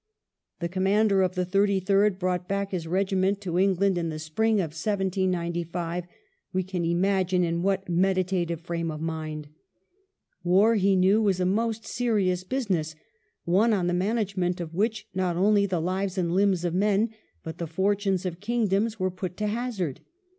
The 0.61 0.67
commander 0.67 1.21
of 1.21 1.35
the 1.35 1.45
Thirty 1.45 1.79
third 1.79 2.17
brought 2.17 2.47
back 2.47 2.71
his 2.71 2.87
regiment 2.87 3.39
to 3.41 3.59
England 3.59 3.99
in 3.99 4.09
the 4.09 4.17
spring 4.17 4.59
of 4.59 4.71
1 4.71 4.71
795; 4.71 6.07
we 6.51 6.63
can 6.63 6.83
imagine 6.83 7.43
in 7.43 7.61
what 7.61 7.87
meditative 7.87 8.61
frame 8.61 8.89
of 8.89 8.99
mind. 8.99 9.49
War, 10.43 10.73
he 10.73 10.95
knew, 10.95 11.21
was 11.21 11.39
a 11.39 11.45
most 11.45 11.85
serious 11.85 12.43
business, 12.43 12.95
one 13.45 13.73
on 13.73 13.85
the 13.85 13.93
management 13.93 14.59
of 14.59 14.73
which 14.73 15.07
not 15.13 15.37
only 15.37 15.67
the 15.67 15.79
lives 15.79 16.17
and 16.17 16.33
limbs 16.33 16.65
of 16.65 16.73
men, 16.73 17.11
but 17.43 17.59
the 17.59 17.67
fortunes 17.67 18.25
of 18.25 18.39
kingdoms, 18.39 18.99
were 18.99 19.11
put 19.11 19.37
to 19.37 19.45
hazard. 19.45 19.99